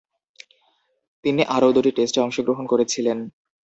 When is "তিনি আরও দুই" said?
1.23-1.91